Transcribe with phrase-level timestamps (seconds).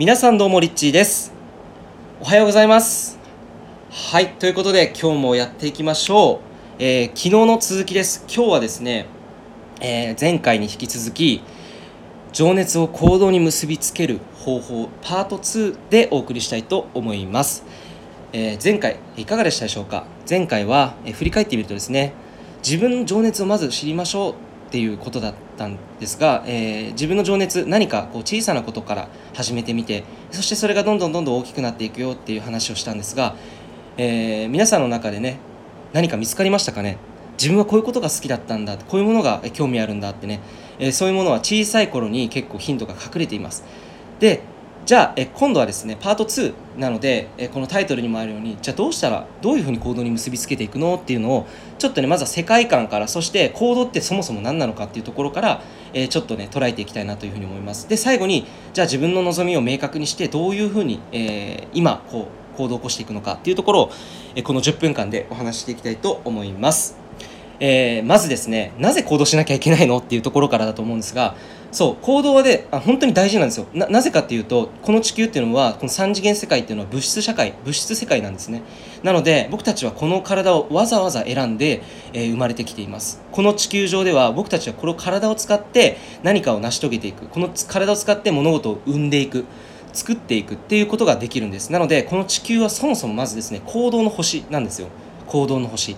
[0.00, 1.30] 皆さんどうもリッチーです。
[2.22, 3.18] おはようございます。
[3.90, 8.24] はいということで今日もやっていきましょう、えー、昨日の続きです。
[8.26, 9.04] 今日はですね、
[9.82, 11.42] えー、前回に引き続き
[12.32, 17.62] 情熱を行動に結びつける方法パート2でお送りしたいと思います、
[18.32, 20.06] えー、前回いかがでしたでしょうか？
[20.26, 22.14] 前回は、え振り返ってみるとですね
[22.64, 24.34] 自分の情熱をまず知りましょう。
[24.70, 33.34] っていうことだったんですが、えー、自分の情熱何かこう小さなことから始めてみてそしてそれがどんどんどんどん大きくなっていくよっていう話をしたんですが、
[33.96, 35.38] えー、皆さんの中でね
[35.92, 36.98] 何か見つかりましたかね？
[37.36, 40.40] 自分はこういうことが好きだったんだこういうものが興味あるんだってね、
[40.78, 43.64] えー、そういうものは小さい頃に結構ヒントが隠れています。
[44.20, 44.42] で
[44.90, 50.96] じゃあえ今度はですねパート2なのでえこのタイトルにもあるようにじゃあどうしたらどういうふうに行動に結びつけていくの？
[50.96, 51.46] っていうのを
[51.78, 54.86] ちょっとねまずは世界観からそして行動ってそもそも何なのか？
[54.86, 57.88] っていうところから、えちょっとね捉えていきたいなというふうに思います。
[57.88, 63.34] で最後にじゃあ自分の望みを明確にしてどういうふうに、えー、今こう行動を起こしていくのか？
[63.34, 63.90] っていうところを、
[64.34, 66.96] えこの10分間でお話していきたいと思います。
[67.60, 69.98] えー、まずですねなぜ行動しなきゃいけないの？
[69.98, 71.36] っていうところからだと思うんですが
[71.72, 73.66] そう行動はであ本当に大事なんですよ。
[73.72, 78.62] ななぜかっていうとこの地球っていうのはこの3次元世界っていうのは物質社会物質世界なんですね。
[79.04, 81.82] なので僕たちはこの体をわざわざ選んで、
[82.12, 83.22] えー、生まれてきています。
[83.30, 87.26] この地球上では僕たちはこの体を使って何かを成し遂げていく。
[87.26, 89.44] この体を使って物事を生んでいく。
[89.92, 90.54] 作っていく。
[90.54, 91.70] っていうことができるんです。
[91.70, 94.88] なのでこの地球はそもそもまずですね行動の星なんですよ。
[95.26, 95.96] 行動の星。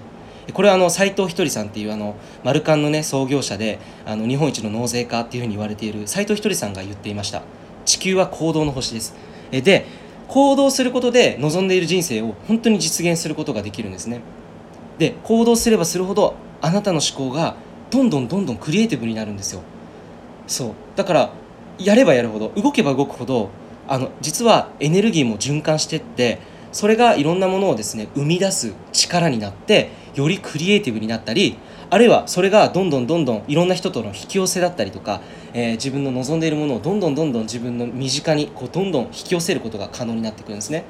[0.52, 7.42] これはあの斉藤ひとりさんっていうあのマルカンのね創業者であの日本一の納税家っていうふうに言われている斉藤ひとりさんが言っていました。
[7.84, 9.14] 地球は行動の星です。
[9.50, 9.86] で
[10.28, 14.20] 行動することで望んでいる人生を本当に実現することができるんですね。
[14.98, 17.56] で行動すればするほどあなたの思考が
[17.90, 19.62] どんどんどんどんクリエイティブになるんですよ。
[20.46, 20.70] そう。
[20.96, 21.30] だから
[21.78, 23.50] やればやるほど動けば動くほど
[23.88, 26.38] あの実はエネルギーも循環してって
[26.72, 31.56] それがいろんなものをですね生み出す力になってよりクリエイティブになったり
[31.90, 35.20] あるいはそれがどんどんどんどんいろんな人との引き寄せだったりとか、
[35.52, 40.84] えー、自分の望んでいるものをどんどんどんどん自分の身近にこうどんどん引き寄せることが可能になってくるんですね。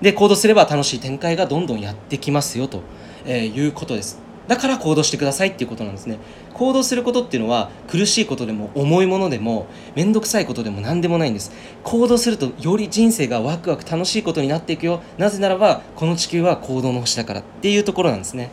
[0.00, 2.82] で行動すれば楽しい展開がどんどんやってきますよと、
[3.26, 4.27] え、いうことです。
[4.48, 6.18] だから行動してくださいっていうことなんですね。
[6.54, 11.52] 行動することっていうのは苦しいことでも重いものでも面倒くさいことでも何でもないんです。
[11.84, 15.02] 行動するとより人生がワクワク楽しいことになっていくよ。
[15.18, 18.50] なぜならばこの地球は行動の星だからっていうところなんですね。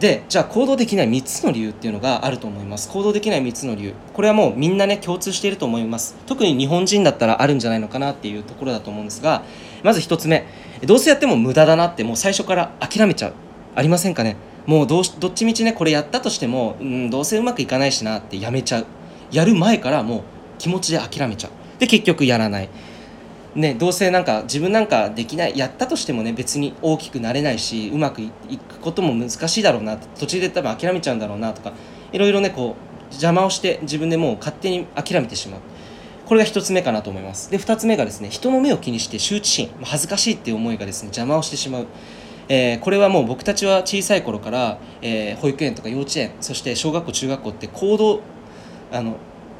[0.00, 2.88] でじゃあ行動できない3つの理由っていうのがあると思います。
[2.88, 3.94] 行動できない3つの理由。
[4.14, 6.16] これはもうみんなね共通していると思います。
[6.26, 9.42] 特に日本人だったらあるんじゃないのかなっていうところだと思うんですが
[9.82, 10.46] まず1つ目。
[10.86, 13.34] どうせやっても無駄だなってもう最初から諦めちゃう。
[13.76, 14.36] ありませんかね？
[14.66, 18.86] もうどうどっちみちねこれやったとしても、うん、どうせうまくいかないしなってやめちゃう。
[19.32, 20.22] やる前からもう
[20.58, 21.50] 気持ちで諦めちゃう。
[21.80, 22.68] で結局やらない。
[23.54, 31.72] ね、どうせなんか自分なんかできないやったとしてもね別に大きくなれないしうまくいくことも難しいだろうな途中で多分諦めちゃうんだろうなとか
[32.12, 32.76] いろいろねこ
[33.10, 35.60] う邪魔をして自分でもう勝手に諦めてしまう。
[36.26, 37.50] これが1つ目かなと思います。
[37.50, 41.86] で2つ目がですね人の目を気にして羞恥心恥ずかしいっていう思いがですね邪魔をしてしまう。
[42.52, 48.20] えー、これはもう僕たちは小さい頃から、えー、保育園とか幼稚園そして小学校中学校って行動
[48.90, 49.16] あの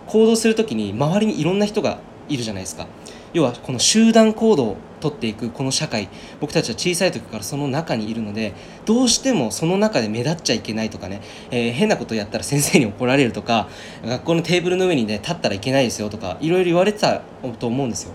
[0.08, 2.88] 行動する時に周りにいろんな人がいるじゃないですか。
[3.32, 6.08] 要はこの集団行動をとっていくこの社会
[6.40, 8.54] 僕たちは小さい時からその中にいるので
[8.86, 13.68] どうしてもその中で目立っちゃいけないとかね、えー、変なことやったら先生に怒られるとか
[14.04, 17.22] 学校のテーブルの上にね立ったらいけないですよとかいろいろ言われてた
[17.60, 18.14] と思うんですよ。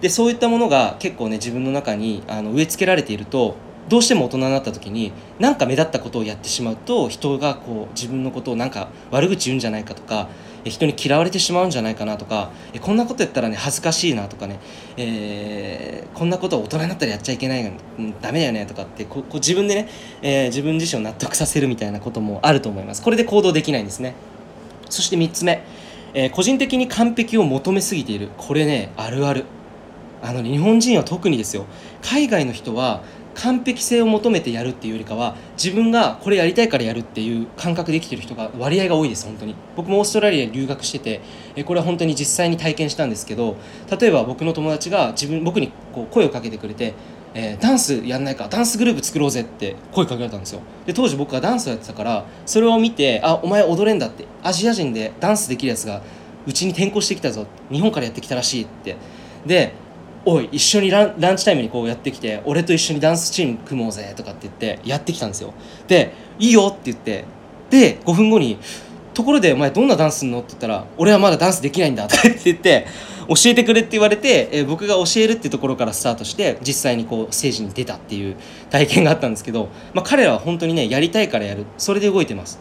[0.00, 3.54] でそういったものが結構ね自分の中にあの植え付けられていると
[3.88, 10.28] どうしても大人になった時に何か目立ったことをやってしまうと人がこう自分のことをなんか悪口言うんじゃないかとか
[10.64, 14.58] 人に嫌われてしまうんじゃないかなとかこんなことやったらね恥ずかしいなとかね、
[14.96, 19.88] えー、こんなこと大人になったらやっちゃいけない、うん、ダメだよねとかってここ自分でね、
[20.22, 23.02] えー、自分自身を納得させるみたいなこともあると思います。
[23.02, 24.14] これで行動できないんですね。
[24.90, 25.64] そして3つ目、
[26.14, 28.28] えー、個人的に完璧を求めすぎている。
[28.36, 29.44] これねあるある。
[30.22, 31.64] あの日本人は特にですよ。
[32.02, 33.02] 海外の人は
[33.42, 39.54] 完璧性を求めてやるっていうよりかは自分がこれやりたいからやるっていう感覚できてる人が割合が多いです本当に。
[39.76, 41.20] 僕もオーストラリアに留学してて
[41.56, 43.56] えこれは本当に実際に体験したんですけど
[43.98, 46.94] 例えば僕の友達が自分僕にこう声をかけてくれて
[47.32, 50.62] えー、ダンスやんないかダンスグループ作ろうぜって声かけられたんですよ。
[50.84, 56.02] で当時僕はダンスをやってたからそれを見てあお前踊れんだってアジア人でダンスできるやつが
[56.46, 58.96] うちに転校してきたぞ日本からやってきたらしいって。
[59.46, 59.74] で
[60.24, 65.54] おい一緒にランランチタイムにこうやってきて俺と一緒にダンスチーム組もうぜとかって言ってやってきたんですよ。
[65.88, 67.24] でいいよって言って
[67.70, 68.58] で5分後に
[69.14, 72.86] ところでお前どんなダンスすんのって言ったら俺はまだダンスできないんだって言って
[73.28, 78.36] 教えてくれって言われて、え、僕が教えるってところからスタートして実際にこうステージに出たっていう
[78.70, 81.64] 体験があったんですけど、まあ、彼らは本当にねやりたいからやる。
[81.78, 82.58] それで動いてます。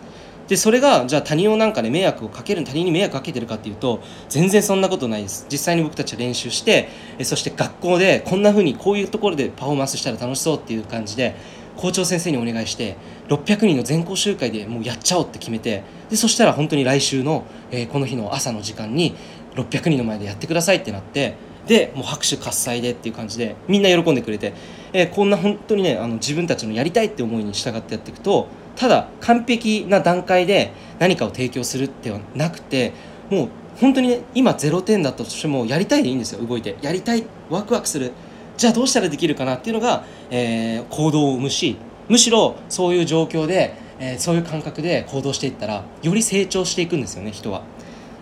[0.50, 5.46] でそれがじゃあ他人をなんかね迷惑をかける他人に迷惑かけてるかっていうと全然そんなことないです。
[5.50, 6.90] 実際に僕たちは練習して
[7.24, 11.36] そして学校でこんな風にこういうところでパフォーマンスしたら楽しそうっていう感じで
[11.78, 12.98] 校長先生にお願いして
[13.30, 19.16] 600人の全校集会でもうやっちゃおうって決めてでそしたら本当に来週の、えー、この日の朝の時間に
[19.56, 21.36] 600人の前でやってくださいってなって
[21.68, 24.54] でもう拍手喝采でっていう感じでみんな喜んでくれて、
[24.92, 28.48] えー、こんな本当にねあの自分たちのやりたいって思いに従ってやっていくと
[28.80, 32.94] ただ完璧な段階で何かを提供するってはなくて
[33.30, 36.78] もう本当にね今0点だったとしてもやりたいでいいんですよ動いて。
[36.82, 38.14] やりたいワクワクする。
[38.56, 41.78] じゃあどうしたらできるかなっていうのが、えー、行動を生むし
[42.08, 47.64] むしろそういう状況で、えー、そういう感覚で行動していったらより成長していくんですよね人は。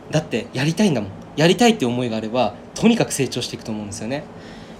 [0.09, 1.12] だってやりたいんだもん。
[1.36, 4.24] やりたいって思いがあればとにかく成長していくと思うんですよね、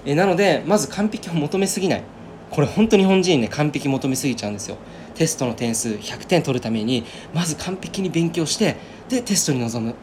[0.06, 2.04] えー、なのでまず完璧を求めすぎない。
[2.50, 4.78] これ本当日本人ね完璧求めすぎちゃうんですよ。
[5.16, 7.04] テストの点数100点取るために
[7.34, 8.78] まず完璧に勉強して
[9.10, 9.96] でテストに臨む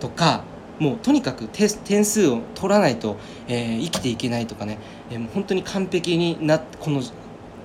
[0.00, 0.44] とか
[0.78, 3.16] もうとにかく点数を取らないと、
[3.46, 4.78] えー、生きていけないとかね、
[5.10, 7.02] えー、もう本当に完璧になこの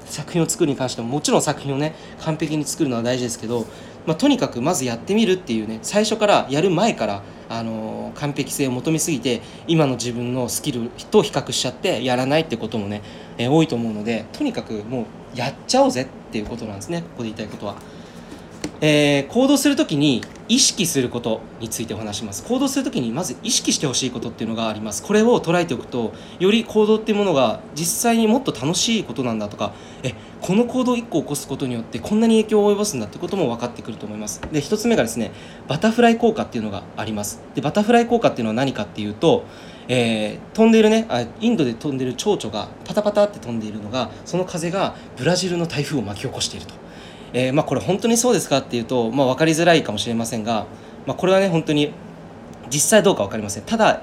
[0.06, 3.66] 作品を作るに関してももちろん作品をね完璧に作るのは大事ですけど、
[4.06, 13.02] まあ、とにかくまずやってみるっていうね最初からやる前から、あの、完璧性を求めすぎて今の自分のスキルと比較しちゃってやらないってこともね、
[13.38, 15.06] え、多いと思うのでとにかくも
[15.36, 17.76] うやっちゃおうぜっていうことなんですねここで言いたいことは。
[18.82, 22.44] えー、行動するときに意識することについてお話します。
[22.46, 25.04] 行動するときにまず意識してほしいことっていうのがあります。
[25.04, 34.42] これを捉えておくとより行動っていうものが実際にもっと楽しいことなんだとかえこの行動1個起こすことによってこんなに影響を及ぼすんだってことも分かってくると思います。
[34.52, 35.32] で1つ目がですね
[35.68, 37.42] バタフライ効果っていうのがあります。
[37.56, 39.46] でバタフライ効果っていうのは何かっていうと
[39.90, 46.87] えー、飛んでいるねあインドで飛んでいる蝶々がパタパタって飛んでいるのがその風がブラジルの台風を巻き起こしていると。
[47.34, 50.66] えー、まあ、これ本当にそうですかっていうと、まあ、分かりづらいかもしれませんが、
[51.06, 51.92] まあ、これはね本当に
[52.70, 53.64] 実際どうか分かりません。
[53.64, 54.02] ただ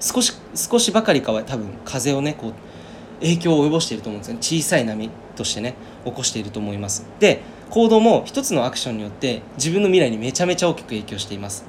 [0.00, 2.52] 少し少しばかりかは多分風をねこう
[3.20, 4.38] 影響を及ぼしていると思うんですね。
[4.40, 5.74] 小さい波としてね
[6.04, 7.06] 起こしていると思います。
[7.18, 7.40] で
[7.70, 11.66] 行動も一つのアクションによって自分の未来にめちゃめちゃ大きく影響しています。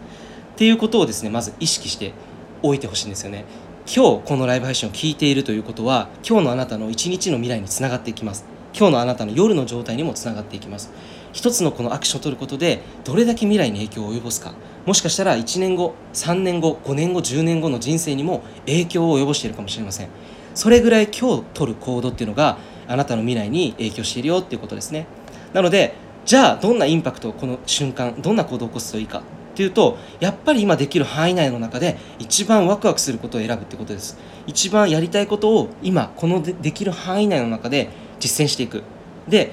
[0.53, 2.13] っていうことをですねまず意識して
[2.61, 3.45] おいてほしいんですよね。
[3.87, 8.56] 今日このライブ配信を聞いているということは今日のあなたの一日の未来につながっていきます。
[8.77, 10.91] 今日のあなたの夜の状態にもつながっていきます。
[11.33, 14.53] 一つのこのアクションを取ることでどれだけ未来に影響を及ぼすか。
[14.85, 20.09] もしかしたら1年後3年後5年後10年後の人生にも影響を及ぼしているかもしれません。
[20.53, 25.07] それぐらい今日取る行動っていうのがあなたの未来に影響しているよっていうことですね。
[25.53, 25.95] なので
[26.25, 29.19] じゃあどんなインパクトをこの瞬間どんな行動を起こすといいか。
[29.19, 34.19] っていうとやっぱり今できる範囲内の中で一番ワクワクすることを選ぶってことです。
[34.45, 38.83] 一番やりたいことを今このできる範囲内の中で実践していく。
[39.27, 39.51] で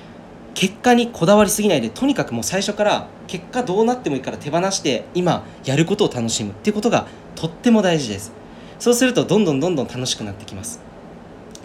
[0.55, 8.33] 結果にこだわりすぎないでとにかくもう最初から結果どうなってもいいから手放して今やることを楽しむっていうことがとっても大事です。
[8.79, 10.81] そうするとどんどんどんどん楽しくなってきます。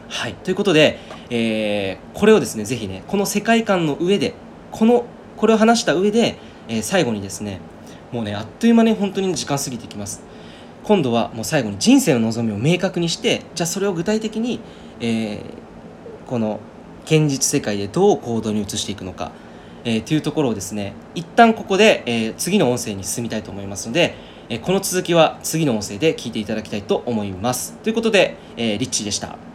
[0.07, 0.33] はい。
[0.33, 0.99] ということで、
[1.29, 4.33] えー、これをですねぜひねこの世界観の上で
[4.71, 5.05] この
[5.37, 7.59] これを話した上で、えー、最後にですね
[8.11, 10.23] もうねあっという間に本当に時間過ぎてきます。
[10.83, 14.59] 今度はもう最後に人生の望みを明確にしてじゃあそれを具体的に、
[14.99, 15.39] えー、
[16.25, 16.59] この
[17.09, 19.31] 現実世界でどう行動に移していくのか、
[19.83, 24.13] えー、というところをですね一旦ここで、えー、次の音声に進みたいと思いますので、
[24.49, 27.73] えー、この続きは次の音声で聞いていただきたいと思います。
[27.77, 29.48] ということで、えー、リッチーでした。